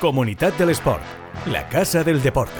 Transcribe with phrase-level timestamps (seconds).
[0.00, 1.02] Comunidad del Sport,
[1.44, 2.58] la casa del deporte.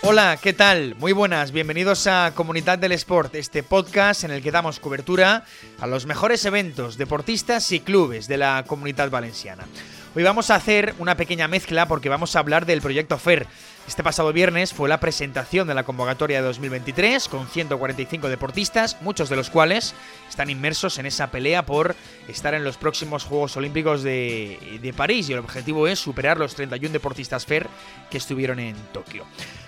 [0.00, 0.94] Hola, ¿qué tal?
[0.98, 5.44] Muy buenas, bienvenidos a Comunidad del Sport, este podcast en el que damos cobertura
[5.78, 9.66] a los mejores eventos, deportistas y clubes de la comunidad valenciana.
[10.14, 13.46] Hoy vamos a hacer una pequeña mezcla porque vamos a hablar del proyecto FER.
[13.88, 19.30] Este pasado viernes fue la presentación de la convocatoria de 2023 con 145 deportistas, muchos
[19.30, 19.94] de los cuales
[20.28, 21.96] están inmersos en esa pelea por
[22.28, 26.92] estar en los próximos Juegos Olímpicos de, París y el objetivo es superar los 31
[26.92, 27.66] deportistas FER
[28.10, 29.24] que estuvieron en Tokio.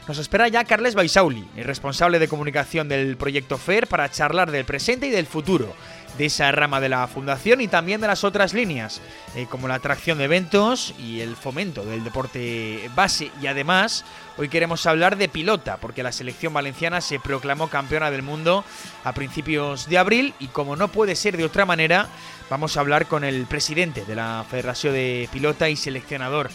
[0.06, 4.66] Nos espera ya Carles Baisauli, el responsable de comunicación del proyecto FER, para charlar del
[4.66, 5.74] presente y del futuro
[6.18, 9.00] de esa rama de la fundación y también de las otras líneas,
[9.34, 13.30] eh, como la atracción de eventos y el fomento del deporte base.
[13.40, 14.04] Y además,
[14.36, 18.64] hoy queremos hablar de pilota, porque la selección valenciana se proclamó campeona del mundo
[19.02, 22.08] a principios de abril y como no puede ser de otra manera,
[22.50, 26.50] vamos a hablar con el presidente de la Federación de Pilota y seleccionador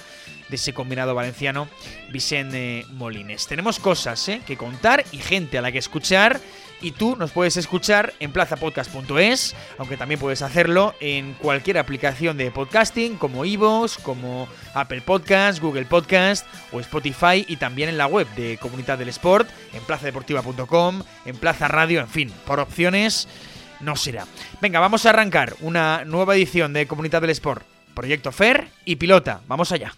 [0.50, 1.68] de ese combinado valenciano,
[2.12, 3.48] Vicente Molines.
[3.48, 6.42] Tenemos cosas eh, que contar y gente a la que escuchar
[6.82, 12.52] y tú nos puedes escuchar en plazapodcast.es, aunque también puedes hacerlo en cualquier aplicación de
[12.52, 18.28] podcasting como Ivos, como Apple Podcast, Google Podcast o Spotify y también en la web
[18.36, 23.28] de Comunidad del Sport, en plazadeportiva.com, en Plaza Radio, en fin, por opciones
[23.80, 24.26] no será.
[24.62, 29.42] Venga, vamos a arrancar una nueva edición de Comunidad del Sport, Proyecto FER y Pilota.
[29.48, 29.94] Vamos allá.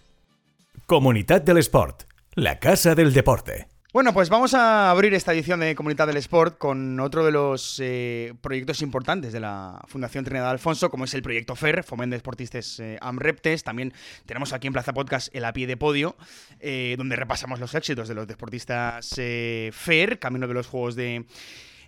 [0.85, 2.03] Comunidad del Sport,
[2.35, 3.67] la casa del deporte.
[3.93, 7.77] Bueno, pues vamos a abrir esta edición de Comunidad del Sport con otro de los
[7.83, 12.19] eh, proyectos importantes de la Fundación Trinidad Alfonso, como es el proyecto FER, Fomento de
[12.19, 13.65] Deportistas eh, AMREPTES.
[13.65, 13.91] También
[14.25, 16.15] tenemos aquí en Plaza Podcast el a de podio,
[16.61, 21.25] eh, donde repasamos los éxitos de los deportistas FER, camino de los Juegos de,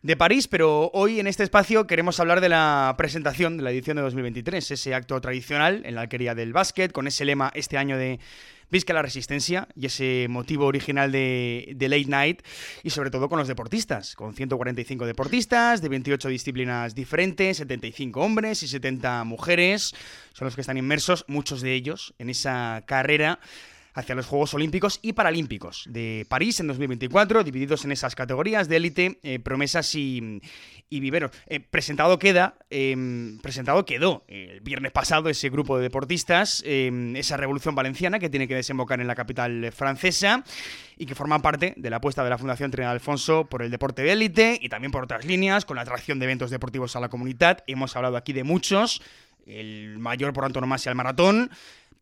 [0.04, 3.96] de París, pero hoy en este espacio queremos hablar de la presentación de la edición
[3.96, 7.98] de 2023, ese acto tradicional en la alquería del básquet, con ese lema este año
[7.98, 8.20] de
[8.70, 12.42] Visca la resistencia y ese motivo original de, Late Night
[12.84, 18.62] y sobre todo con los deportistas, con 145 deportistas de 28 disciplinas diferentes, 75 hombres
[18.64, 19.96] y 70 mujeres,
[20.34, 23.40] son los que están inmersos, muchos de ellos, en esa carrera
[23.94, 28.78] hacia los Juegos Olímpicos y Paralímpicos de París en 2024, divididos en esas categorías de
[28.78, 30.42] élite, eh, promesas y,
[30.90, 31.32] viveros.
[31.48, 37.74] Eh, presentado queda, em, presentado quedó el viernes pasado ese grupo de deportistas, esa revolución
[37.74, 40.44] valenciana que tiene que desembocar en la capital francesa
[40.98, 44.04] y que forma parte de la apuesta de la Fundación Trinidad Alfonso por el deporte
[44.04, 47.10] de élite y también por otras líneas, con la atracción de eventos deportivos a la
[47.10, 47.64] comunidad.
[47.68, 49.02] Hemos hablado aquí de muchos,
[49.46, 51.52] el mayor por antonomasia el maratón,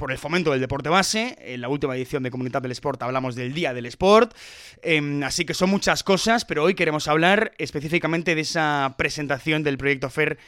[0.01, 1.37] por el fomento del deporte base.
[1.39, 4.33] En la última edición de Comunidad del Sport hablamos del Día del Sport.
[4.81, 9.77] Em, así que son muchas cosas, pero hoy queremos hablar específicamente de esa presentación del
[9.77, 10.39] proyecto FER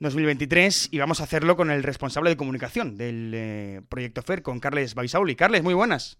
[0.00, 4.58] 2023 y vamos a hacerlo con el responsable de comunicación del eh, proyecto FER, con
[4.58, 5.36] Carles Baisauli.
[5.36, 6.18] Carles, muy buenas.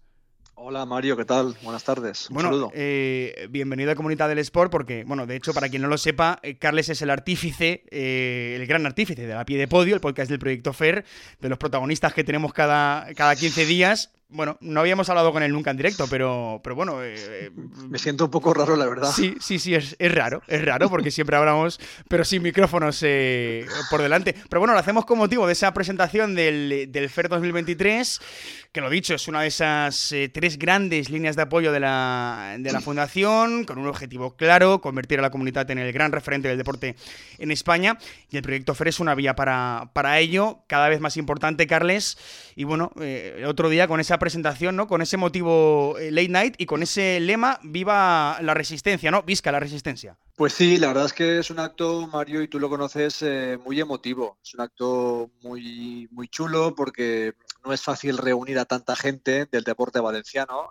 [0.61, 1.55] Hola Mario, ¿qué tal?
[1.63, 2.29] Buenas tardes.
[2.29, 5.87] Un bueno, eh, bienvenido a Comunidad del Sport porque, bueno, de hecho, para quien no
[5.87, 9.69] lo sepa, eh, Carles es el artífice, eh, el gran artífice de La Pie de
[9.69, 11.05] Podio, el podcast del Proyecto FER,
[11.39, 15.51] de los protagonistas que tenemos cada, cada 15 días bueno, no habíamos hablado con él
[15.51, 17.03] nunca en directo, pero, pero bueno.
[17.03, 17.51] Eh, eh,
[17.89, 19.11] Me siento un poco raro, la verdad.
[19.11, 24.03] Sí, sí, sí, es, raro, es raro, porque siempre hablamos, pero sin micrófonos eh, por
[24.03, 24.35] delante.
[24.47, 28.21] Pero bueno, lo hacemos con motivo de esa presentación del, del FER 2023,
[28.71, 32.71] que lo dicho, es una de esas tres grandes líneas de apoyo de la, de
[32.71, 36.57] la Fundación, con un objetivo claro: convertir a la comunidad en el gran referente del
[36.59, 36.95] deporte
[37.39, 37.97] en España.
[38.29, 42.19] Y el proyecto FER es una vía para, para ello, cada vez más importante, Carles.
[42.55, 44.87] Y bueno, el otro día con esa presentación, ¿no?
[44.87, 49.23] Con ese motivo eh, late night y con ese lema Viva la resistencia, ¿no?
[49.23, 50.17] Visca la resistencia.
[50.35, 53.57] Pues sí, la verdad es que es un acto, Mario, y tú lo conoces, eh,
[53.63, 54.37] muy emotivo.
[54.43, 57.33] Es un acto muy, muy chulo porque
[57.65, 60.69] no es fácil reunir a tanta gente del deporte valenciano.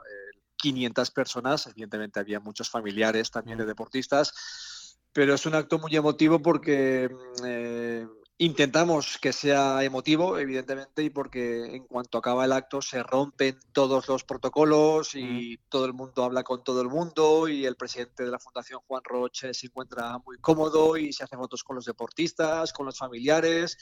[0.59, 6.41] 500 personas, evidentemente había muchos familiares también de deportistas, pero es un acto muy emotivo
[6.41, 8.07] porque mm, eh,
[8.41, 14.07] Intentamos que sea emotivo, evidentemente, y porque en cuanto acaba el acto se rompen todos
[14.07, 18.31] los protocolos y todo el mundo habla con todo el mundo y el presidente de
[18.31, 22.73] la Fundación Juan Roche se encuentra muy cómodo y se hace fotos con los deportistas,
[22.73, 23.77] con los familiares.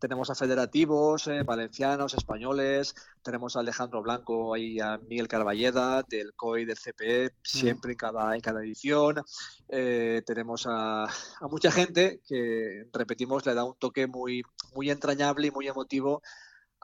[0.00, 6.34] Tenemos a federativos, eh, valencianos, españoles, tenemos a Alejandro Blanco y a Miguel Carballeda del
[6.34, 9.22] COI del CPE, siempre en, cada, en cada edición.
[9.68, 14.42] Eh, tenemos a, a mucha gente que, repetimos, le da un toque muy,
[14.74, 16.22] muy entrañable y muy emotivo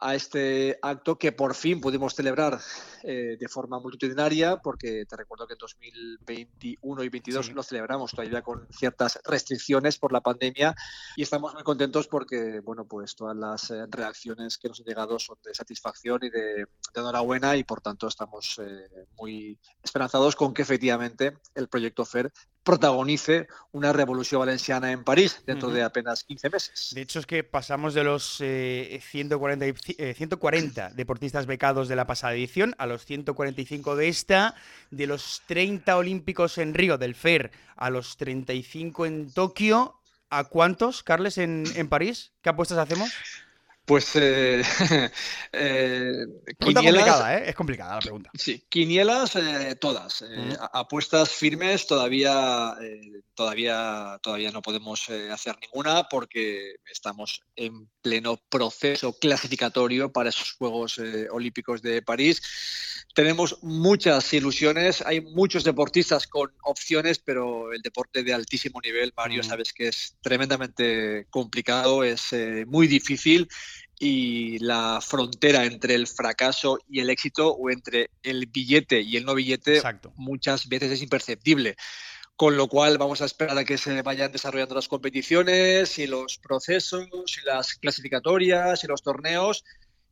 [0.01, 2.61] a este acto que por fin pudimos celebrar
[3.03, 8.43] eh, de forma multitudinaria, porque te recuerdo que en 2021 y 2022 lo celebramos todavía
[8.43, 10.75] con ciertas restricciones por la pandemia
[11.17, 15.19] y estamos muy contentos porque, bueno, pues todas las eh, reacciones que nos han llegado
[15.19, 20.63] son de satisfacción y de, enhorabuena y por tanto estamos eh, muy esperanzados con que
[20.63, 22.33] efectivamente el proyecto FER
[22.69, 26.91] protagonice una revolución valenciana en París dentro de apenas 15 meses.
[26.95, 32.07] De hecho, es que pasamos de los 140, eh, 140 eh, deportistas becados de la
[32.07, 34.55] pasada edición a los 145 de esta,
[34.91, 39.95] de los 30 olímpicos en Río del FER a los 35 en Tokio.
[40.29, 42.33] ¿A cuántos, Carles, en, en París?
[42.43, 43.11] ¿Qué apuestas hacemos?
[43.89, 44.63] Pues eh,
[45.53, 46.27] eh,
[46.61, 47.45] complicada, ¿eh?
[47.49, 48.31] Es complicada la pregunta.
[48.35, 50.23] Sí, quinielas eh, todas.
[50.75, 52.75] Apuestas firmes todavía,
[53.35, 61.01] todavía, todavía no podemos hacer ninguna porque estamos en pleno proceso clasificatorio para esos Juegos
[61.31, 62.43] Olímpicos de París.
[63.15, 69.43] Tenemos muchas ilusiones, hay muchos deportistas con opciones, pero el deporte de altísimo nivel, Mario,
[69.43, 72.35] sabes que es tremendamente complicado, es
[72.67, 73.49] muy difícil
[73.99, 79.25] y la frontera entre el fracaso y el éxito o entre el billete y el
[79.25, 79.83] no billete
[80.17, 81.77] muchas veces es imperceptible.
[82.37, 86.39] Con lo cual vamos a esperar a que se vayan desarrollando las competiciones y los
[86.39, 89.65] procesos y las clasificatorias y los torneos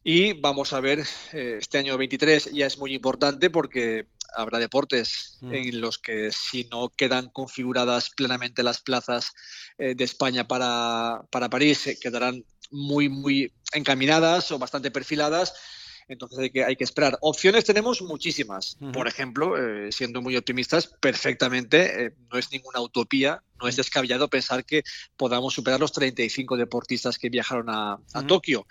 [0.08, 1.00] y vamos a ver,
[1.32, 4.06] eh, este año 23 ya es muy importante porque
[4.36, 5.52] habrá deportes mm.
[5.52, 9.32] en los que si no quedan configuradas plenamente las plazas
[9.78, 15.54] eh, de España para, para París, eh, quedarán muy, muy encaminadas o bastante perfiladas.
[16.08, 17.18] Entonces hay que, hay que esperar.
[17.20, 18.76] Opciones tenemos muchísimas.
[18.92, 24.28] Por ejemplo, eh, siendo muy optimistas, perfectamente, eh, no es ninguna utopía, no es descabellado
[24.28, 24.84] pensar que
[25.16, 27.98] podamos superar los 35 deportistas que viajaron a,
[28.28, 28.66] Tokio.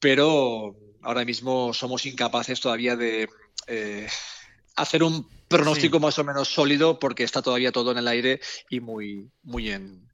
[0.00, 3.28] Pero ahora mismo somos incapaces todavía de
[3.68, 4.08] eh,
[4.74, 8.40] hacer un pronóstico más o menos sólido porque está todavía todo en el aire
[8.70, 10.08] y muy, muy en,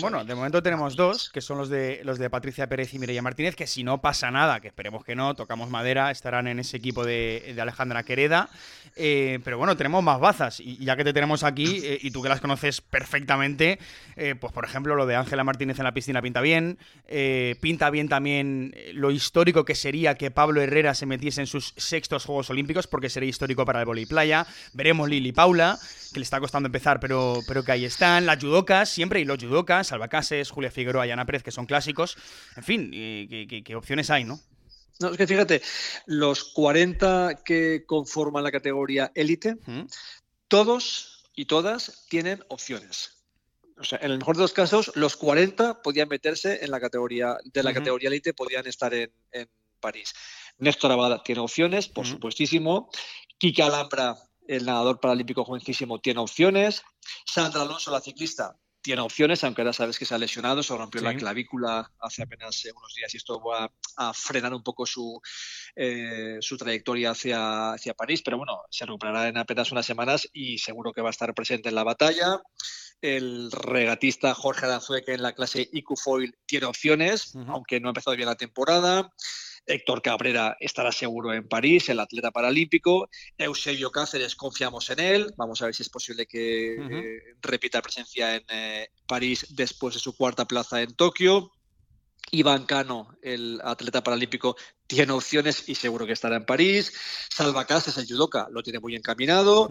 [0.00, 3.22] bueno, de momento tenemos dos, que son los de los de Patricia Pérez y Mireia
[3.22, 6.76] Martínez, que si no pasa nada, que esperemos que no, tocamos madera, estarán en ese
[6.76, 8.48] equipo de, Alejandra Quereda.
[8.96, 12.22] Eh, pero bueno, tenemos más bazas, y ya que te tenemos aquí, eh, y tú
[12.22, 13.78] que las conoces perfectamente,
[14.16, 16.78] eh, pues por ejemplo, lo de Ángela Martínez en la piscina pinta bien.
[17.60, 22.24] pinta bien también lo histórico que sería que Pablo Herrera se metiese en sus sextos
[22.24, 24.46] Juegos Olímpicos, porque sería histórico para el vóley playa.
[24.72, 25.78] Veremos Lili Paula,
[26.12, 28.26] que le está costando empezar, pero, pero que ahí están.
[28.26, 31.66] Las judocas, siempre, y los Yudoka, Salva Cases, Julia Figueroa y Ana Pérez, que son
[31.66, 32.16] clásicos.
[32.56, 34.40] En fin, ¿qué, opciones hay, no?
[35.00, 35.62] No, es que fíjate,
[36.06, 39.56] los 40 que conforman la categoría élite,
[40.48, 43.20] todos y todas tienen opciones.
[43.78, 47.38] O sea, en el mejor de los casos, los 40 podían meterse en la categoría
[47.44, 49.10] de la categoría élite, podían estar en,
[49.80, 50.12] París.
[50.58, 52.90] Néstor Abada tiene opciones, por supuestísimo.
[53.38, 56.82] Kika Alhambra, el nadador paralímpico jovencísimo, tiene opciones.
[57.24, 61.00] Sandra Alonso, la ciclista, tiene opciones, aunque ahora sabes que se ha lesionado, se rompió
[61.02, 65.20] la clavícula hace apenas eh, unos días y esto va a frenar un poco su,
[65.76, 70.58] eh, su trayectoria hacia, hacia París, pero bueno, se recuperará en apenas unas semanas y
[70.58, 72.40] seguro que va a estar presente en la batalla.
[73.02, 78.16] El regatista Jorge Aranzueque en la clase IQ Foil tiene opciones, aunque no ha empezado
[78.16, 79.10] bien la temporada.
[79.66, 83.08] Héctor Cabrera estará seguro en París, el atleta paralímpico.
[83.38, 85.34] Eusebio Cáceres, confiamos en él.
[85.36, 90.00] Vamos a ver si es posible que eh, repita presencia en eh, París después de
[90.00, 91.52] su cuarta plaza en Tokio.
[92.32, 96.92] Iván Cano, el atleta paralímpico, tiene opciones y seguro que estará en París.
[97.34, 99.68] Salva Cáceres, el judoka, lo tiene muy encaminado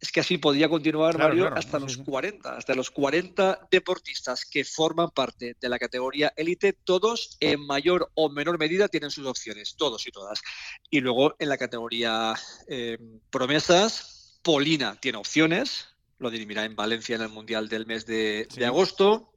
[0.00, 5.10] es que así podría continuar, Mario, hasta los 40, hasta los 40 deportistas que forman
[5.10, 10.06] parte de la categoría élite, todos en mayor o menor medida tienen sus opciones, todos
[10.06, 10.42] y todas.
[10.90, 12.34] Y luego en la categoría
[12.68, 12.98] eh,
[13.30, 19.32] promesas, Polina tiene opciones, lo dirimirá en Valencia en el Mundial del mes de, agosto.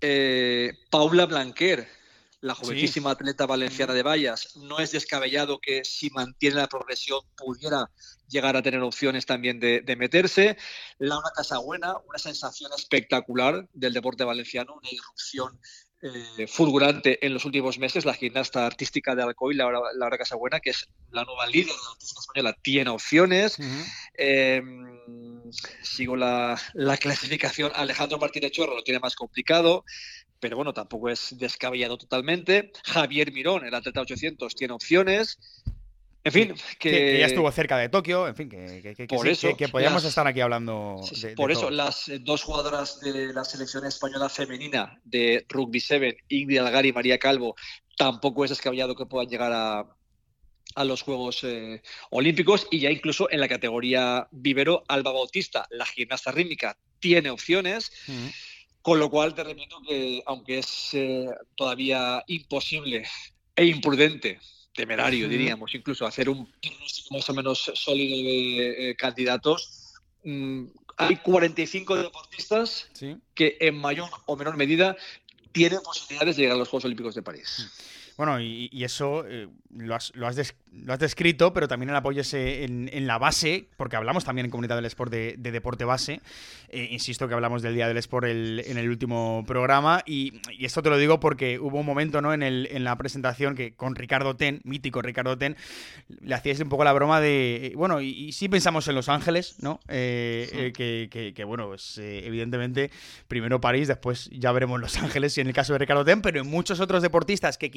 [0.00, 1.88] Eh, Paula Blanquer
[2.44, 7.90] la jovencísima atleta valenciana de vallas, no es descabellado que si mantiene la progresión pudiera
[8.28, 10.58] llegar a tener opciones también de, meterse.
[10.98, 15.58] Laura Casabuena, una sensación espectacular del deporte valenciano, una irrupción
[16.02, 18.04] eh, fulgurante en los últimos meses.
[18.04, 21.92] La gimnasta artística de Alcoy, Laura, Laura Casabuena, que es la nueva líder de la
[21.92, 23.56] artística española, tiene opciones.
[24.12, 25.50] Em,
[25.82, 27.72] sigo la, la, clasificación.
[27.74, 29.82] Alejandro Martínez Chorro lo tiene más complicado
[30.44, 32.70] pero bueno, tampoco es descabellado totalmente.
[32.84, 35.38] Javier Mirón, el atleta 800, tiene opciones.
[36.22, 39.68] En fin, que, ya estuvo cerca de Tokio, en fin, que, que, por eso, que
[39.68, 41.00] podíamos estar aquí hablando.
[41.34, 46.84] por eso, las dos jugadoras de la selección española femenina de Rugby 7, Ingrid Algar
[46.84, 47.56] y María Calvo,
[47.96, 49.86] tampoco es descabellado que puedan llegar a,
[50.74, 55.86] a los Juegos eh, Olímpicos y ya incluso en la categoría vivero, Alba Bautista, la
[55.86, 57.92] gimnasta rítmica, tiene opciones.
[58.84, 61.26] Con lo cual te repito que, aunque es eh,
[61.56, 63.06] todavía imposible
[63.56, 64.38] e imprudente,
[64.74, 70.64] temerario diríamos, incluso hacer un pronóstico más o menos sólido de eh, candidatos, mm,
[70.98, 72.90] hay 45 deportistas
[73.34, 74.98] que en mayor o menor medida
[75.52, 77.70] tienen posibilidades de llegar a los Juegos Olímpicos de París.
[78.16, 80.12] Bueno, y, eso eh, lo, has,
[81.00, 84.84] descrito, pero también el apoyo en, en, la base, porque hablamos también en Comunidad del
[84.84, 86.20] Sport de, deporte base.
[86.68, 90.90] Eh, insisto que hablamos del Día del Sport en el último programa, y, esto te
[90.90, 92.32] lo digo porque hubo un momento ¿no?
[92.32, 95.56] en, el, en la presentación que con Ricardo Ten, mítico Ricardo Ten,
[96.20, 99.80] le hacíais un poco la broma de, bueno, y, sí pensamos en Los Ángeles, ¿no?
[99.88, 102.92] Eh, que, bueno, pues evidentemente
[103.26, 106.40] primero París, después ya veremos Los Ángeles, y en el caso de Ricardo Ten, pero
[106.40, 107.72] en muchos otros deportistas que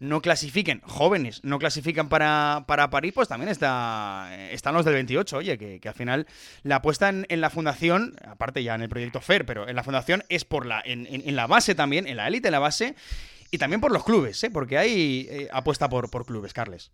[0.00, 5.36] no clasifiquen, jóvenes no clasifican para, para París, pues también está, están los del 28,
[5.36, 6.26] oye, que, al final
[6.62, 10.24] la apuesta en, la fundación, aparte ya en el proyecto FER, pero en la fundación
[10.28, 12.94] es por la, en, la base también, en la élite, en la base,
[13.50, 14.50] y también por los clubes, ¿eh?
[14.50, 16.90] porque hay eh, apuesta por, por clubes, Carles.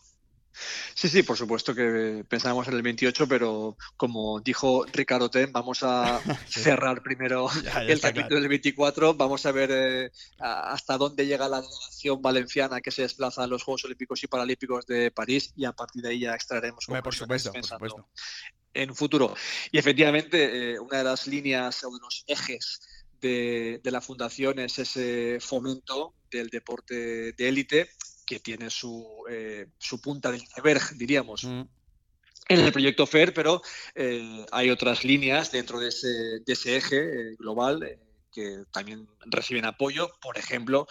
[0.95, 5.83] Sí, sí, por supuesto que pensábamos en el 28, pero como dijo Ricardo Ten, vamos
[5.83, 7.49] a cerrar primero
[7.87, 12.91] el capítulo del 24, vamos a ver eh, hasta dónde llega la delegación valenciana que
[12.91, 16.21] se desplaza a los Juegos Olímpicos y Paralímpicos de París y a partir de ahí
[16.21, 18.09] ya extraeremos por supuesto, por supuesto.
[18.75, 19.35] en futuro.
[19.71, 22.81] Y efectivamente, eh, una de las líneas o de los ejes
[23.21, 27.91] de, de la fundación es ese fomento del deporte de élite
[28.31, 31.43] que tiene su, eh, su punta del iceberg, diríamos.
[31.43, 31.63] Mm.
[32.49, 33.61] en el proyecto FER, pero
[33.97, 36.09] eh, hay otras líneas dentro de ese,
[36.47, 37.99] de ese eje eh, global
[38.33, 40.13] que también reciben apoyo.
[40.23, 40.87] Por ejemplo,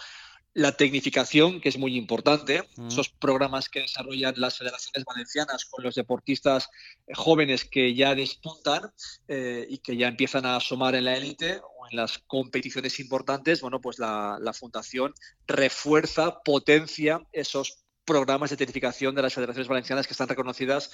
[0.52, 2.88] la tecnificación, que es muy importante, mm.
[2.88, 6.68] esos programas que desarrollan las federaciones valencianas con los deportistas
[7.14, 8.92] jóvenes que ya despuntan
[9.28, 13.98] y que ya empiezan a asomar en la élite en las competiciones importantes, bueno, pues
[13.98, 15.14] la, Fundación
[15.46, 20.90] refuerza, potencia esos programas de certificación de las federaciones valencianas que están reconocidas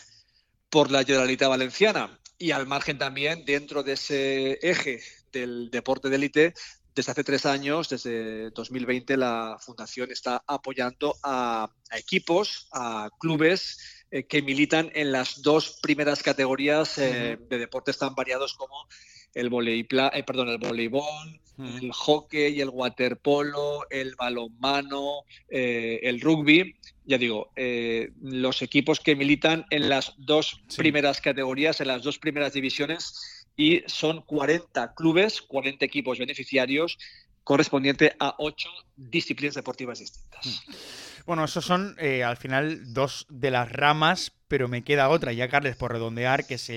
[0.68, 2.18] por la Generalitat Valenciana.
[2.38, 5.00] Y al margen también, dentro de ese eje
[5.32, 6.54] del deporte de élite,
[6.96, 14.24] desde hace tres años, desde 2020, la Fundación está apoyando a, equipos, a clubes eh,
[14.24, 18.88] que militan en las dos primeras categorías eh, de deportes tan variados como
[19.34, 26.76] el, eh, perdón, el voleibol, el hockey, el waterpolo, el balonmano, el rugby.
[27.04, 27.50] Ya digo,
[28.22, 33.82] los equipos que militan en las dos primeras categorías, en las dos primeras divisiones, y
[33.86, 36.98] son 40 clubes, 40 equipos beneficiarios,
[37.44, 40.62] correspondiente a ocho disciplinas deportivas distintas.
[41.26, 45.76] Bueno, esos son al final dos de las ramas pero me queda otra, ya Carles,
[45.76, 46.70] por redondear, que es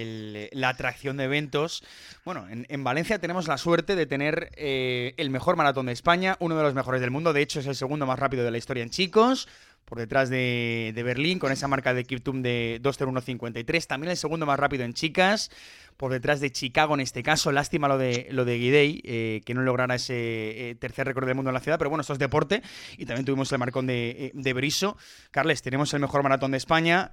[0.53, 1.83] la atracción de eventos.
[2.25, 6.55] Bueno, en, Valencia tenemos la suerte de tener eh, el mejor maratón de España, uno
[6.57, 8.83] de los mejores del mundo, de hecho es el segundo más rápido de la historia
[8.83, 9.47] en chicos,
[9.85, 14.59] por detrás de, Berlín, con esa marca de Kiptum de 2.01.53, también el segundo más
[14.59, 15.51] rápido en chicas,
[15.99, 17.51] por detrás de Chicago en este caso.
[17.51, 21.35] Lástima lo de, lo de Guidey, eh, que no lograra ese eh, tercer récord del
[21.35, 22.63] mundo en la ciudad, pero bueno, esto es deporte.
[22.97, 24.95] Y también tuvimos el marcón de, eh, de Briso.
[25.29, 27.11] Carles, tenemos el mejor maratón de España,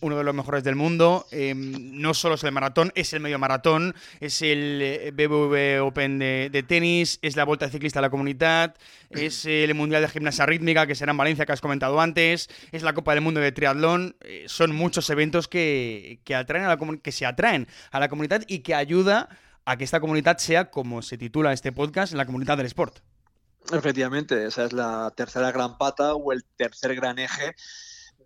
[0.00, 1.26] uno de los mejores del mundo.
[1.32, 7.20] no solo es el maratón, es el medio maratón, es el BBV Open de, tenis,
[7.22, 8.74] es la Vuelta Ciclista a la Comunidad,
[9.10, 12.82] es el Mundial de Gimnasia Rítmica que será en Valencia, que has comentado antes, es
[12.82, 14.16] la Copa del Mundo de Triatlón.
[14.46, 18.74] son muchos eventos que, atraen a la que se atraen a la comunidad y que
[18.74, 19.28] ayuda
[19.64, 22.98] a que esta comunidad sea, como se titula este podcast, la comunidad del sport.
[23.72, 27.54] Efectivamente, esa es la tercera gran pata o el tercer gran eje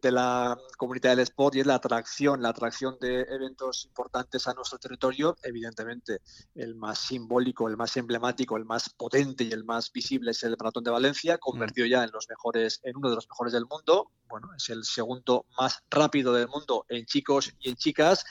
[0.00, 4.54] de la comunidad del sport y es la atracción, la atracción de eventos importantes a
[4.54, 5.36] nuestro territorio.
[5.42, 6.20] Evidentemente,
[6.54, 10.56] el más simbólico, el más emblemático, el más potente y el más visible es el
[10.58, 14.10] Maratón de Valencia, convertido ya en los mejores, en uno de los mejores del mundo.
[14.28, 18.24] Bueno, es el segundo más rápido del mundo en chicos y en chicas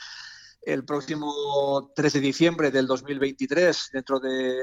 [0.68, 4.60] el próximo 3 de diciembre del 2023, dentro de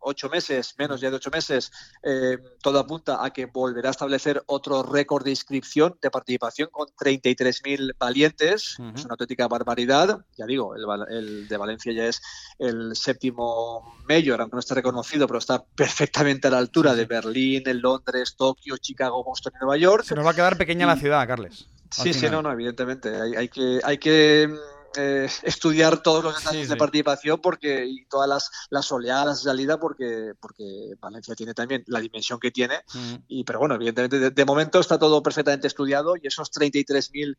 [0.00, 4.42] ocho meses, menos ya de ocho meses, eh, todo apunta a que volverá a establecer
[4.44, 8.76] otro récord de inscripción, de participación con 33.000 valientes.
[8.94, 10.18] Es una auténtica barbaridad.
[10.36, 10.74] Ya digo,
[11.08, 12.20] el, de Valencia ya es
[12.58, 17.62] el séptimo mayor, aunque no esté reconocido, pero está perfectamente a la altura de Berlín,
[17.80, 20.04] Londres, Tokio, Chicago, Boston y Nueva York.
[20.04, 21.66] Se nos va a quedar pequeña la ciudad, Carles.
[21.90, 23.08] Sí, sí, no, no, evidentemente.
[23.08, 24.52] Hay, hay, que, hay que
[24.96, 29.78] eh, estudiar todos los detalles de participación porque y todas las, las oleadas de salida
[29.78, 32.78] porque, porque Valencia tiene también la dimensión que tiene.
[32.92, 33.14] Mm.
[33.28, 37.36] Y, pero bueno, evidentemente, de, momento está todo perfectamente estudiado y esos 33.000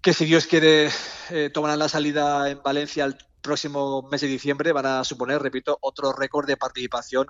[0.00, 0.90] que si Dios quiere
[1.30, 5.78] eh, tomarán la salida en Valencia el próximo mes de diciembre van a suponer, repito,
[5.80, 7.26] otro récord de participación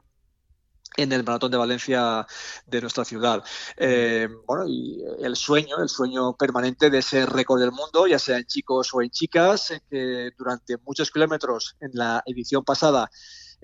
[0.97, 2.27] en el Maratón de Valencia
[2.67, 3.45] de nuestra ciudad.
[3.77, 8.39] Eh, bueno, y el sueño, el sueño permanente de ser récord del mundo, ya sea
[8.39, 13.11] en chicos o en chicas, que durante muchos kilómetros en la edición pasada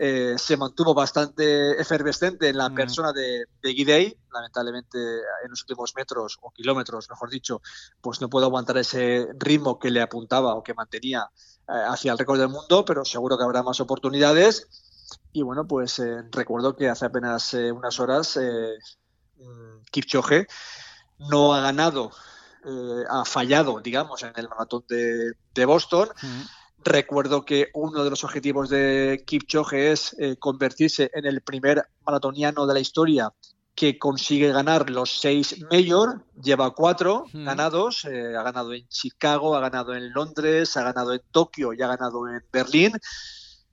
[0.01, 2.75] eh, se mantuvo bastante efervescente en la mm.
[2.75, 4.17] persona de, de Guidey.
[4.33, 7.61] Lamentablemente, en los últimos metros o kilómetros, mejor dicho,
[8.01, 11.29] pues no puedo aguantar ese ritmo que le apuntaba o que mantenía
[11.69, 14.88] eh, hacia el récord del mundo, pero seguro que habrá más oportunidades.
[15.33, 20.47] Y bueno, pues eh, recuerdo que hace apenas unas horas mm, Kipchoge
[21.31, 22.11] no ha ganado,
[23.11, 26.09] ha fallado, digamos, en el maratón de, de Boston.
[26.85, 32.67] Recuerdo que uno de los objetivos de Kipchoge es eh, convertirse en el primer maratoniano
[32.67, 33.33] de la historia
[33.75, 39.61] que consigue ganar los seis mayor, lleva cuatro ganados, eh, ha ganado en Chicago, ha
[39.61, 42.93] ganado en Londres, ha ganado en Tokio y ha ganado en Berlín.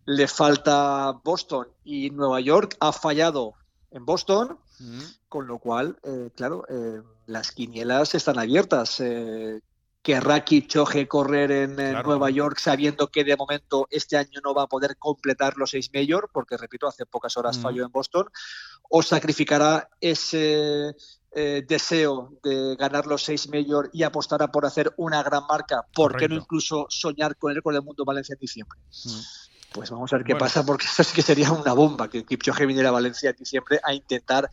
[0.05, 3.53] Le falta Boston y Nueva York, ha fallado
[3.91, 4.59] en Boston,
[5.29, 6.65] con lo cual, eh, claro,
[7.25, 9.01] las quinielas están abiertas.
[10.05, 14.67] Querrá Kipchoge correr en, Nueva York sabiendo que de momento este año no va a
[14.67, 17.61] poder completar los seis mayor, porque repito, hace pocas horas mm.
[17.61, 18.29] falló en Boston,
[18.87, 20.95] o sacrificará ese
[21.37, 26.15] eh, deseo de ganar los seis mayor y apostará por hacer una gran marca, ¿por
[26.15, 28.79] qué no incluso soñar con el récord del mundo Valencia en diciembre?
[29.03, 29.19] Mm.
[29.75, 32.65] Pues vamos a ver qué pasa, porque eso sí que sería una bomba, que Kipchoge
[32.65, 34.49] viniera a Valencia en diciembre a intentar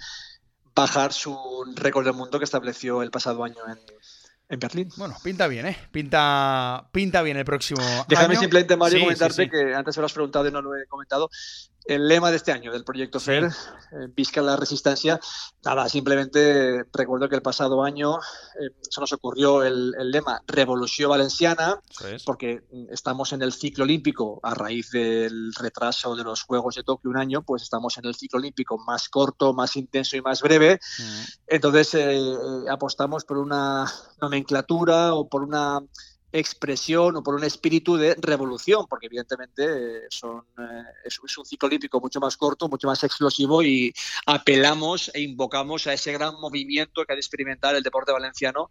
[0.74, 1.38] bajar su
[1.76, 3.78] récord del mundo que estableció el pasado año en,
[4.48, 4.88] en Berlín.
[4.96, 5.78] Bueno, pinta bien, ¿eh?
[5.92, 7.82] Pinta, pinta bien el próximo.
[8.08, 11.30] Déjame simplemente, Mario, comentarte que antes se lo has preguntado y no lo he comentado
[11.84, 13.50] el lema de este año del proyecto FER, eh,
[14.14, 15.20] Visca la Resistencia,
[15.64, 18.18] nada, simplemente recuerdo que el pasado año
[18.60, 21.80] eh, se nos ocurrió el, lema Revolución Valenciana,
[22.24, 27.10] porque estamos en el ciclo olímpico a raíz del retraso de los Juegos de Tokio
[27.10, 30.78] un año, pues estamos en el ciclo olímpico más corto, más intenso y más breve.
[30.98, 31.22] Mm.
[31.48, 32.34] Entonces eh,
[32.70, 33.86] apostamos por una
[34.20, 35.80] nomenclatura o por una
[36.32, 41.68] expresión o por un espíritu de revolución, porque evidentemente eh, son, eh, es, un ciclo
[41.68, 43.92] olímpico mucho más corto, mucho más explosivo y
[44.26, 48.70] apelamos e invocamos a ese gran movimiento que ha de experimentar el deporte valenciano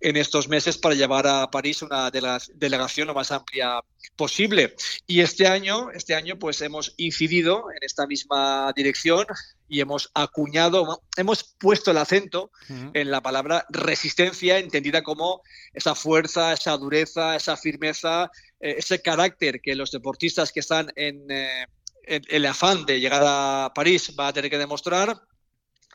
[0.00, 3.80] en estos meses para llevar a París una delegación lo más amplia
[4.16, 4.74] posible.
[5.06, 9.26] Y este año, este año pues hemos incidido en esta misma dirección
[9.68, 15.42] y hemos acuñado, hemos puesto el acento en la palabra resistencia, entendida como
[15.74, 18.30] esa fuerza, esa dureza, esa firmeza,
[18.60, 21.66] eh, ese carácter que los deportistas que están en, eh,
[22.04, 25.20] en el afán de llegar a París van a tener que demostrar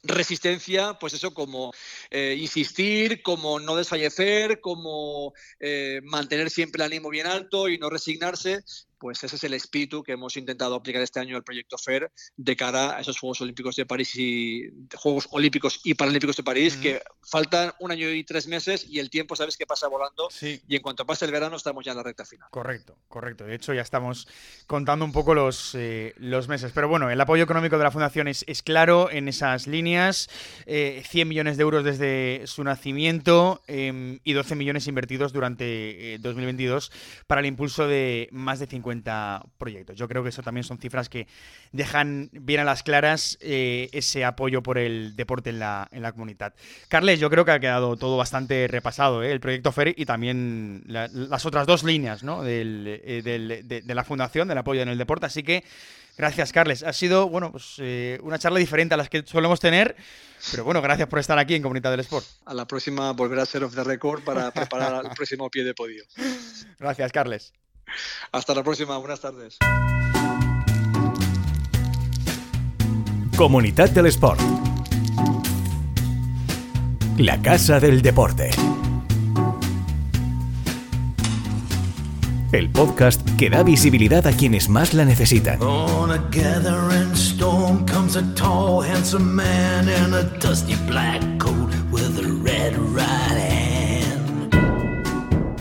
[0.03, 1.71] resistencia, pues eso, como
[2.09, 7.89] eh, insistir, como no desfallecer, como eh, mantener siempre el ánimo bien alto y no
[7.89, 8.63] resignarse,
[9.03, 12.55] pues ese es el espíritu que hemos intentado aplicar este año al proyecto FER de
[12.55, 17.01] cara a esos Juegos Olímpicos de París y Juegos Olímpicos y Paralímpicos de París, que
[17.21, 20.81] faltan un año y tres meses y el tiempo sabes que pasa volando y en
[20.81, 22.47] cuanto pase el verano estamos ya en la recta final.
[22.49, 23.43] Correcto, correcto.
[23.43, 24.25] De hecho ya estamos
[24.67, 26.71] contando un poco los, eh, los meses.
[26.73, 30.29] Pero bueno, el apoyo económico de la Fundación es, claro en esas líneas.
[30.63, 36.89] 100 eh, millones de euros desde su nacimiento em, y 12 millones invertidos durante 2022
[36.89, 38.92] eh, para el impulso de más de 50
[39.57, 39.97] proyectos.
[39.97, 41.27] Yo creo que eso también son cifras que
[41.71, 46.11] dejan bien a las claras eh, ese apoyo por el deporte en la, en la
[46.11, 46.53] comunidad.
[46.87, 49.31] Carles, yo creo que ha quedado todo bastante repasado, ¿eh?
[49.31, 52.45] el proyecto FERI y también las otras dos líneas ¿no?
[52.45, 55.25] Eh, de, la fundación, del apoyo en el deporte.
[55.25, 55.63] Así que
[56.15, 56.83] Gracias, Carles.
[56.83, 57.79] Ha sido, bueno, pues
[58.21, 59.95] una charla diferente a las que solemos tener,
[60.51, 62.25] pero bueno, gracias por estar aquí en Comunidad del Sport.
[62.45, 65.73] A la próxima volverá a ser off the record para preparar el próximo pie de
[65.73, 66.03] podio.
[66.79, 67.53] Gracias, Carles.
[68.31, 69.57] Hasta la próxima, buenas tardes.
[73.35, 74.39] Comunidad del Sport.
[77.17, 78.51] La Casa del Deporte.
[82.51, 85.59] El podcast que da visibilidad a quienes más la necesitan.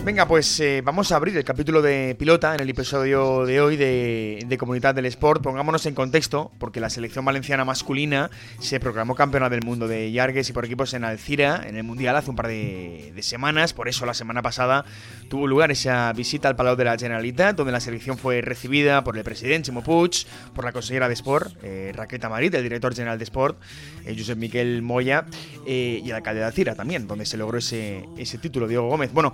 [0.05, 3.77] Venga, pues eh, vamos a abrir el capítulo de pilota en el episodio de hoy
[3.77, 5.41] de, Comunidad del Sport.
[5.41, 10.49] Pongámonos en contexto, porque la selección valenciana masculina se proclamó campeona del mundo de Yargues
[10.49, 13.71] y por equipos en Alcira, en el Mundial, hace un par de, semanas.
[13.71, 14.83] Por eso la semana pasada
[15.29, 19.17] tuvo lugar esa visita al Palau de la Generalitat, donde la selección fue recibida por
[19.17, 23.23] el presidente Puig, por la consejera de Sport, eh, Raquel Tamarit, el director general de
[23.23, 23.57] Sport,
[24.05, 25.25] eh, Josep Miquel Moya,
[25.65, 29.13] y el alcalde de Alcira también, donde se logró ese, ese título, Diego Gómez.
[29.13, 29.31] Bueno,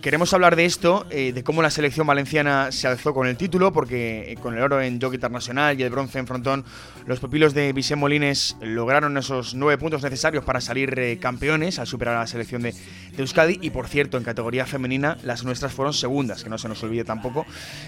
[0.00, 3.72] queremos hablar de esto, eh, de cómo la selección valenciana se alzó con el título,
[3.72, 6.64] porque eh, con el oro en Jockey Internacional y el bronce en frontón,
[7.06, 11.86] los pupilos de Vicente Molines lograron esos nueve puntos necesarios para salir eh, campeones al
[11.86, 12.74] superar a la selección de,
[13.16, 13.58] Euskadi.
[13.62, 17.04] Y por cierto, en categoría femenina, las nuestras fueron segundas, que no se nos olvide
[17.04, 17.46] tampoco.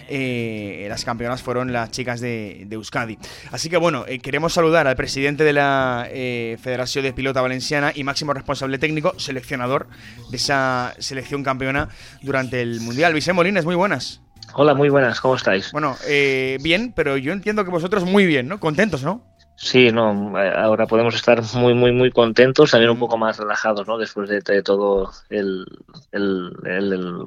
[0.09, 3.19] las campeonas fueron las chicas de, Euskadi.
[3.51, 8.33] Así que bueno, queremos saludar al presidente de la Federación de Pilota Valenciana y máximo
[8.33, 9.87] responsable técnico, seleccionador
[10.31, 11.89] de esa selección campeona
[12.23, 13.15] durante el Mundial.
[13.15, 14.21] Vicente Molines, muy buenas.
[14.55, 15.73] Hola, muy buenas, ¿cómo estáis?
[15.73, 18.59] Bueno, eh, bien, pero yo entiendo que vosotros muy bien, ¿no?
[18.59, 19.23] Contentos, ¿no?
[19.61, 23.89] Sí, no, eh, ahora podemos estar muy, muy, muy contentos, también un poco más relajados,
[23.89, 23.99] ¿no?
[23.99, 25.67] Después de, todo el,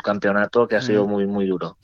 [0.01, 1.75] campeonato que ha sido muy, muy duro.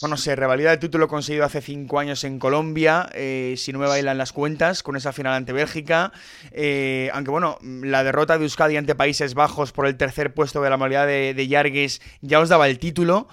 [0.00, 3.86] Bueno, se revalida el título conseguido hace cinco años en Colombia, eh, si no me
[3.86, 6.10] bailan las cuentas, con esa final ante Bélgica.
[6.50, 10.70] Eh, aunque bueno, la derrota de Euskadi ante Países Bajos por el tercer puesto de
[10.70, 13.28] la modalidad de, de Yargues ya os daba el título.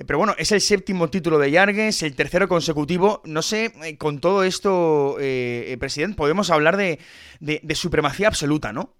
[0.00, 3.20] Eh, pero bueno, es el séptimo título de Yargues, el tercero consecutivo.
[3.24, 6.98] No sé, eh, con todo esto, eh, presidente, podemos hablar de,
[7.74, 8.94] supremacía absoluta, ¿no?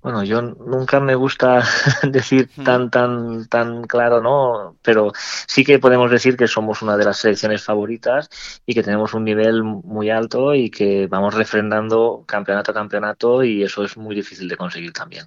[0.00, 1.62] Bueno, yo nunca me gusta
[2.10, 4.78] decir tan, tan, tan claro, ¿no?
[4.80, 5.12] Pero
[5.46, 8.30] sí que podemos decir que somos una de las selecciones favoritas
[8.64, 13.62] y que tenemos un nivel muy alto y que vamos refrendando campeonato a campeonato y
[13.62, 15.26] eso es muy difícil de conseguir también.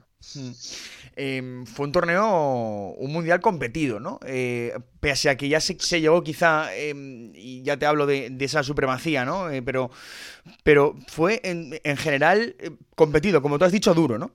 [1.15, 4.19] Em, fue un torneo, un mundial competido, ¿no?
[4.25, 8.35] Eh, pese a que ya se, se llegó quizá, em, y ya te hablo de,
[8.39, 9.49] esa supremacía, ¿no?
[9.51, 9.91] Eh, pero,
[10.63, 14.31] pero fue en, general eh, competido, como tú has dicho, duro, ¿no?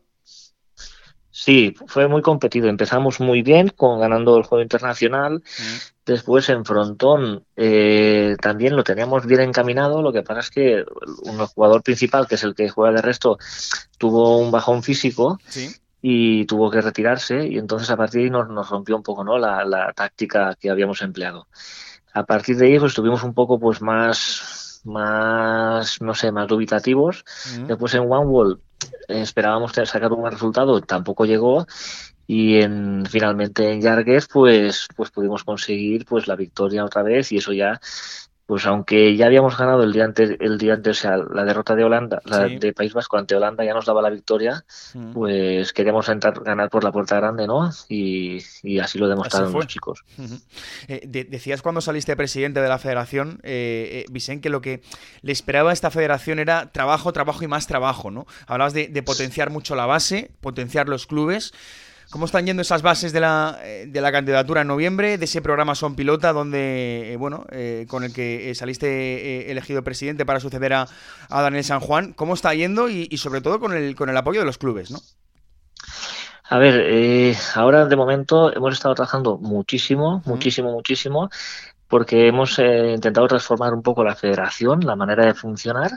[1.31, 2.69] Sí, fue muy competido.
[2.69, 5.43] Empezamos muy bien con ganando el juego internacional.
[6.05, 7.45] Después en frontón
[8.41, 10.03] también lo teníamos bien encaminado.
[10.03, 10.85] Lo que pasa es que
[11.23, 13.39] un jugador principal, que es el que juega de resto,
[13.99, 15.71] tuvo un bajón físico ¿Sí?
[16.01, 19.25] Y tuvo que retirarse y entonces a partir de ahí nos, nos rompió un poco
[19.25, 19.39] ¿no?
[19.39, 21.49] la, la, táctica que habíamos empleado.
[22.13, 27.25] A partir de ahí pues estuvimos un poco pues más, más no sé, más dubitativos.
[27.67, 28.61] Después en One Wall
[29.09, 31.67] eh, esperábamos sacar un buen resultado, tampoco llegó
[32.27, 37.39] y en finalmente en Yargues pues pues pudimos conseguir pues la victoria otra vez y
[37.39, 37.81] eso ya
[38.49, 41.77] pues aunque ya habíamos ganado el día antes, el día antes, o sea, la derrota
[41.77, 45.13] de Holanda, la de País Vasco ante Holanda ya nos daba la victoria, mm.
[45.13, 47.71] pues queríamos entrar, ganar por la puerta grande, ¿no?
[47.91, 48.39] Y,
[48.81, 50.03] así lo demostraron los chicos.
[50.89, 54.81] Eh, decías cuando saliste presidente de la federación, eh, eh que lo que
[55.21, 58.27] le esperaba a esta federación era trabajo, trabajo y más trabajo, ¿no?
[58.47, 61.53] Hablabas de, de potenciar mucho la base, potenciar los clubes.
[62.11, 65.43] ¿Cómo están yendo esas bases de la, eh, de la candidatura en noviembre, de ese
[65.43, 70.73] programa Son Pilota, donde, eh, bueno, eh, con el que saliste elegido presidente para suceder
[70.73, 70.89] a,
[71.29, 72.15] Daniel San Juan?
[72.15, 75.01] ¿Cómo está yendo y, sobre todo con el, con el apoyo de los clubes, no?
[76.51, 81.29] A ver, ahora de momento hemos estado trabajando muchísimo, muchísimo, muchísimo
[81.89, 85.91] porque hemos eh, intentado transformar un poco la federación, la manera de funcionar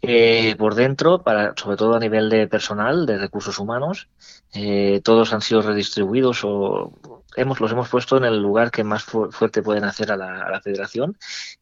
[0.00, 4.08] eh, por dentro, para, sobre todo a nivel de personal, de recursos humanos.
[4.54, 6.92] Eh, todos han sido redistribuidos o
[7.36, 11.16] hemos, los hemos puesto en el lugar que más fuerte pueden hacer a la, federación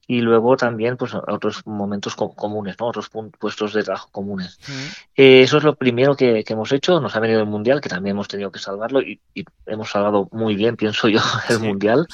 [0.07, 2.87] y luego también pues otros momentos comunes, ¿no?
[2.87, 4.59] otros puestos de trabajo comunes.
[5.15, 7.01] eso es lo primero que, hemos hecho.
[7.01, 9.21] Nos ha venido el mundial, que también hemos tenido que salvarlo y,
[9.67, 12.07] hemos salvado muy bien, pienso yo, el mundial.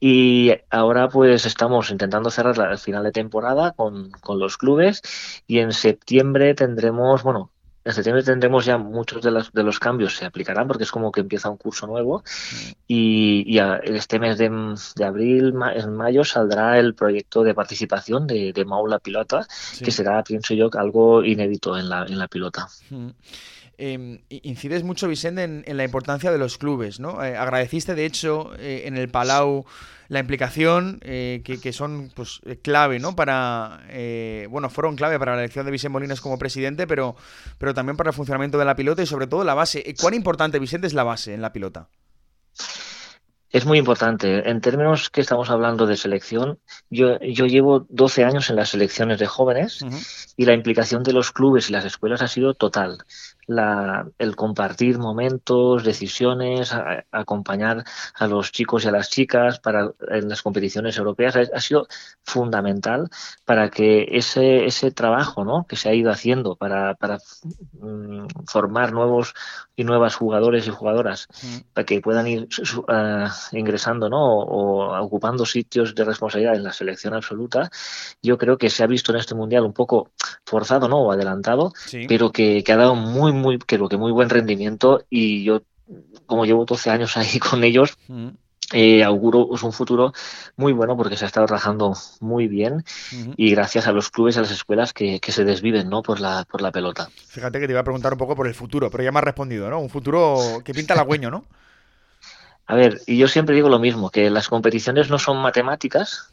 [0.00, 5.02] Y ahora pues estamos intentando cerrar el final de temporada con, los clubes.
[5.46, 7.50] Y en septiembre tendremos, bueno,
[7.84, 11.12] en septiembre tendremos ya muchos de los, de los cambios se aplicarán porque es como
[11.12, 12.24] que empieza un curso nuevo.
[12.86, 13.58] Y, y
[13.94, 19.46] este mes de, abril, en mayo, saldrá el proyecto de participación de, Maula Pilota,
[19.84, 22.68] que será, pienso yo, algo inédito en la, en la pilota.
[23.82, 27.24] Em, incides mucho, Vicente, en, la importancia de los clubes, ¿no?
[27.24, 29.64] Eh, agradeciste, de hecho, eh, en el Palau
[30.08, 33.16] la implicación eh, que, son pues, clave, ¿no?
[33.16, 33.80] Para,
[34.50, 37.16] bueno, fueron clave para la elección de Vicente Molinas como presidente, pero,
[37.56, 39.94] pero también para el funcionamiento de la pilota y sobre todo la base.
[39.98, 41.88] ¿Cuán importante, Vicente, es la base en la pilota?
[43.50, 44.48] Es muy importante.
[44.48, 49.18] En términos que estamos hablando de selección, yo, yo llevo 12 años en las selecciones
[49.18, 49.84] de jóvenes
[50.36, 52.98] y la implicación de los clubes y las escuelas ha sido total.
[54.18, 56.72] El compartir momentos, decisiones,
[57.10, 57.84] acompañar
[58.14, 61.86] a los chicos y a las chicas para en las competiciones europeas ha, sido
[62.22, 63.08] fundamental
[63.44, 65.66] para que ese, ese trabajo ¿no?
[65.68, 67.18] que se ha ido haciendo para, para
[67.80, 69.34] mm, formar nuevos
[69.76, 71.56] y nuevas jugadores y jugadoras mm.
[71.72, 74.22] para que puedan ir uh, ingresando ¿no?
[74.22, 77.70] o, ocupando sitios de responsabilidad en la selección absoluta,
[78.22, 80.10] yo creo que se ha visto en este mundial un poco
[80.44, 80.98] forzado ¿no?
[80.98, 81.72] o adelantado,
[82.08, 85.62] pero que, que, ha dado muy, muy, creo que muy buen rendimiento y yo,
[86.26, 88.28] como llevo 12 años ahí con ellos, mm.
[88.72, 90.12] Eh, auguro es un futuro
[90.56, 92.84] muy bueno porque se ha estado trabajando muy bien
[93.36, 96.02] y gracias a los clubes y a las escuelas que, se desviven ¿no?
[96.02, 97.10] por, la, por la pelota.
[97.26, 99.24] Fíjate que te iba a preguntar un poco por el futuro, pero ya me has
[99.24, 99.80] respondido, ¿no?
[99.80, 101.44] Un futuro que pinta halagüeño, ¿no?
[102.66, 106.30] A ver, y yo siempre digo lo mismo, que las competiciones no son matemáticas,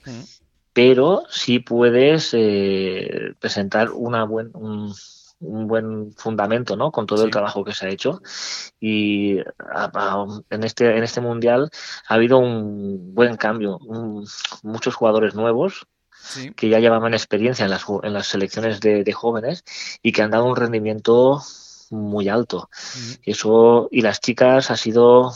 [0.72, 4.94] pero sí puedes eh, presentar una buena un
[5.40, 6.92] buen fundamento, ¿no?
[6.92, 8.22] Con todo el trabajo que se ha hecho.
[8.80, 11.70] Y en este, en este mundial
[12.08, 13.80] ha habido un buen cambio.
[14.64, 15.88] muchos jugadores nuevos,
[16.56, 19.64] que ya llevaban experiencia en las, en las selecciones de, de, jóvenes
[20.02, 21.40] y que han dado un rendimiento
[21.92, 22.70] muy alto.
[23.24, 25.32] Eso, y las chicas ha sido,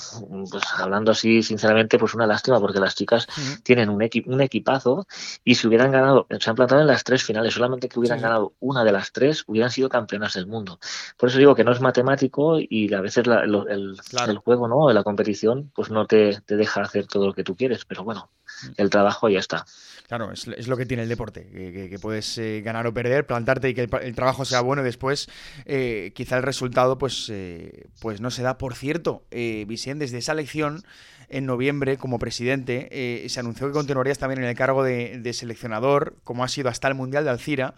[0.50, 3.28] pues hablando así sinceramente, pues una lástima, porque las chicas
[3.64, 5.08] tienen un, un equipazo
[5.44, 8.54] y si hubieran ganado, se han plantado en las tres finales, solamente que hubieran ganado
[8.60, 10.80] una de las tres, hubieran sido campeonas del mundo.
[11.18, 14.92] Por eso digo que no es matemático y a veces el, juego, ¿no?
[14.92, 18.30] La competición, pues no te, te deja hacer todo lo que tú quieres, pero bueno,
[18.78, 19.66] el trabajo ya está.
[20.12, 21.48] Claro, es, lo que tiene el deporte,
[21.90, 25.30] que, puedes eh, ganar o perder, plantarte y que el, trabajo sea bueno y después
[25.64, 28.58] eh, quizá el resultado pues, eh, pues no se da.
[28.58, 30.84] Por cierto, Vicente, desde esa elección
[31.30, 36.44] en noviembre como presidente se anunció que continuarías también en el cargo de, seleccionador, como
[36.44, 37.76] ha sido hasta el Mundial de Alcira,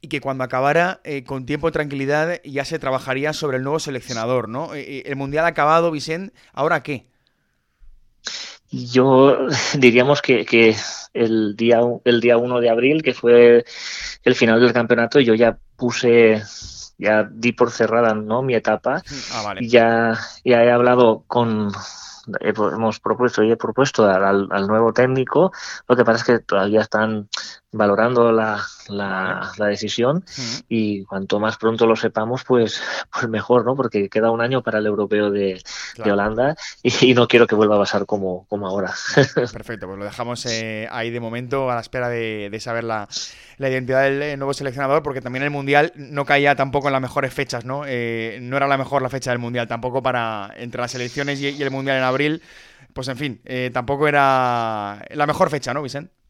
[0.00, 4.48] y que cuando acabara con tiempo y tranquilidad ya se trabajaría sobre el nuevo seleccionador,
[4.48, 4.72] ¿no?
[4.72, 7.08] el Mundial ha acabado, Vicente, ¿ahora qué?
[8.92, 9.46] Yo
[9.78, 10.76] diríamos que,
[11.12, 13.64] el día el día 1 de abril, que fue
[14.24, 16.42] el final del campeonato, yo ya puse
[16.96, 19.02] ya di por cerrada no mi etapa.
[19.32, 21.70] Ah, y ya, ya he hablado con
[22.40, 25.52] hemos propuesto y he propuesto al, nuevo técnico.
[25.88, 27.28] Lo que pasa es que todavía están
[27.74, 30.24] valorando la, la, decisión
[30.68, 32.80] y cuanto más pronto lo sepamos, pues,
[33.12, 33.74] pues mejor, ¿no?
[33.74, 35.60] Porque queda un año para el europeo de,
[36.04, 38.92] Holanda y, no quiero que vuelva a pasar como, como ahora.
[39.34, 43.08] Perfecto, pues lo dejamos eh, ahí de momento a la espera de, saber la,
[43.58, 47.34] identidad del eh, nuevo seleccionador, porque también el Mundial no caía tampoco en las mejores
[47.34, 47.82] fechas, ¿no?
[47.86, 51.60] Eh, no era la mejor la fecha del Mundial, tampoco para entre las elecciones y,
[51.60, 52.42] el Mundial en abril,
[52.92, 53.40] pues en fin,
[53.72, 56.23] tampoco era la mejor fecha, ¿no, Vicente?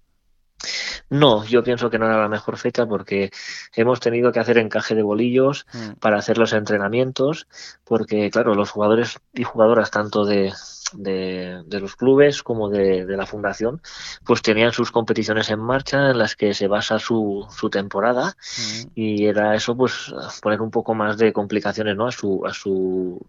[1.11, 3.31] No, yo pienso que no era la mejor fecha porque
[3.75, 5.93] hemos tenido que hacer encaje de bolillos mm.
[6.01, 7.47] para hacer los entrenamientos,
[7.85, 10.53] porque claro, los jugadores y jugadoras tanto de,
[10.95, 13.81] de, los clubes como de, la fundación,
[14.25, 18.91] pues tenían sus competiciones en marcha en las que se basa su, su temporada mm.
[18.95, 20.13] y era eso pues
[20.43, 22.07] poner un poco más de complicaciones ¿no?
[22.07, 23.21] a su, a su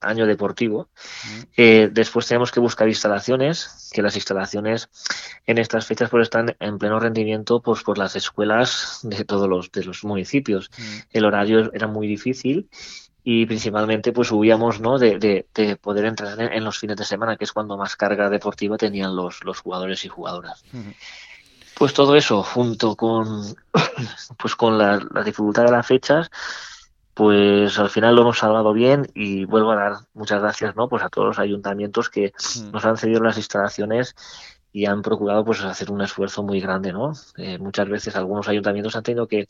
[0.00, 0.88] año deportivo.
[1.56, 4.88] Eh, después tenemos que buscar instalaciones, que las instalaciones
[5.46, 9.70] en estas fechas pues están en pleno rendimiento pues por las escuelas de todos los,
[9.72, 10.70] de los municipios.
[11.10, 12.68] El horario era muy difícil
[13.22, 14.98] y principalmente pues huíamos ¿no?
[14.98, 18.76] de, de, poder entrar en, los fines de semana, que es cuando más carga deportiva
[18.76, 20.64] tenían los, los jugadores y jugadoras.
[21.74, 23.54] Pues todo eso, junto con,
[24.38, 26.30] pues con la, la dificultad de las fechas,
[27.20, 30.88] pues al final lo hemos salvado bien y vuelvo a dar muchas gracias ¿no?
[30.88, 32.70] pues a todos los ayuntamientos que mm.
[32.70, 34.14] nos han cedido las instalaciones
[34.72, 38.96] y han procurado pues hacer un esfuerzo muy grande no eh, muchas veces algunos ayuntamientos
[38.96, 39.46] han tenido que,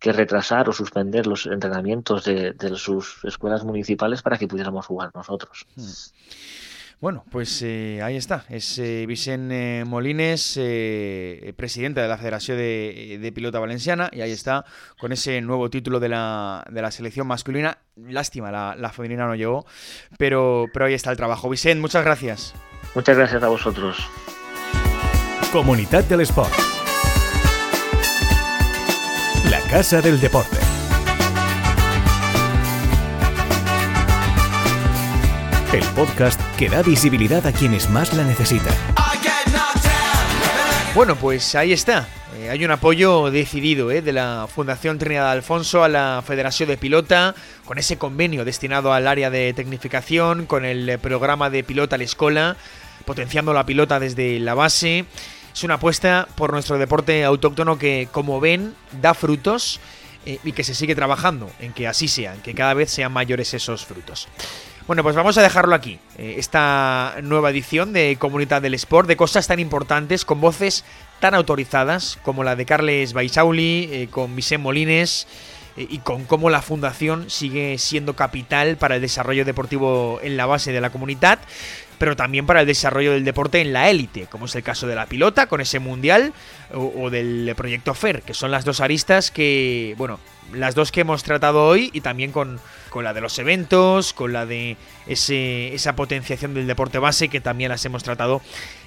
[0.00, 5.82] retrasar o suspender los entrenamientos de, sus escuelas municipales para que pudiéramos jugar nosotros mm.
[7.02, 8.44] Bueno, pues eh, ahí está.
[8.48, 14.30] Es eh, Vicente eh, Molines, eh, presidente de la Federación de, Pilota Valenciana, y ahí
[14.30, 14.64] está
[15.00, 17.78] con ese nuevo título de la, de la selección masculina.
[17.96, 19.66] Lástima, la, la, femenina no llegó,
[20.16, 21.50] pero, pero ahí está el trabajo.
[21.50, 22.54] Vicente, muchas gracias.
[22.94, 23.98] Muchas gracias a vosotros.
[25.50, 26.54] Comunidad del Sport.
[29.50, 30.71] La Casa del Deporte.
[35.72, 38.74] El podcast que da visibilidad a quienes más la necesitan.
[40.94, 42.06] Bueno, pues ahí está.
[42.36, 46.76] Eh, hay un apoyo decidido eh, de la Fundación Trinidad Alfonso a la Federación de
[46.76, 51.98] Pilota, con ese convenio destinado al área de tecnificación, con el programa de Pilota a
[51.98, 52.56] la Escuela,
[53.06, 55.06] potenciando la pilota desde la base.
[55.54, 59.80] Es una apuesta por nuestro deporte autóctono que, como ven, da frutos
[60.26, 63.54] eh, y que se sigue trabajando en que así sean, que cada vez sean mayores
[63.54, 64.28] esos frutos.
[64.88, 66.00] Bueno, pues vamos a dejarlo aquí.
[66.18, 70.84] Eh, esta nueva edición de Comunidad del Sport, de cosas tan importantes, con voces
[71.20, 75.28] tan autorizadas como la de Carles Baisauli, eh, con Vicente Molines
[75.76, 80.46] eh, y con cómo la fundación sigue siendo capital para el desarrollo deportivo en la
[80.46, 81.38] base de la comunidad,
[82.02, 84.96] pero también para el desarrollo del deporte en la élite, como es el caso de
[84.96, 86.32] la pilota con ese mundial
[86.74, 90.18] o, o del proyecto FER, que son las dos aristas que, bueno,
[90.52, 92.58] las dos que hemos tratado hoy y también con
[92.92, 97.40] con la de los eventos, con la de ese, esa potenciación del deporte base que
[97.40, 98.42] también las hemos tratado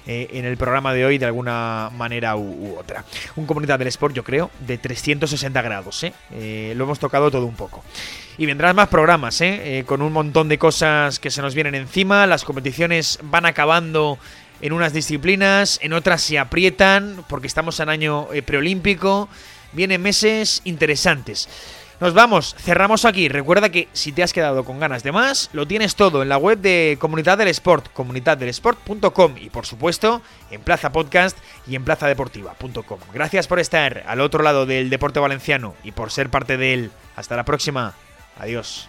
[0.08, 3.04] eh, en el programa de hoy de alguna manera u, otra.
[3.34, 6.04] Un comunidad del sport, yo creo, de 360 grados.
[6.04, 6.12] ¿eh?
[6.32, 6.74] ¿eh?
[6.76, 7.82] lo hemos tocado todo un poco.
[8.38, 9.82] Y vendrán más programas, ¿eh?
[9.84, 12.26] con un montón de cosas que se nos vienen encima.
[12.26, 14.18] Las competiciones van acabando
[14.60, 19.28] en unas disciplinas, en otras se aprietan porque estamos en año preolímpico.
[19.72, 21.48] Vienen meses interesantes.
[21.98, 23.28] Nos vamos, cerramos aquí.
[23.28, 26.36] Recuerda que si te has quedado con ganas de más, lo tienes todo en la
[26.36, 32.98] web de Comunidad del Sport, comunidaddelesport.com y por supuesto en Plaza Podcast y en plazadeportiva.com.
[33.14, 36.90] Gracias por estar al otro lado del deporte valenciano y por ser parte de él.
[37.16, 37.94] Hasta la próxima.
[38.38, 38.88] Adiós.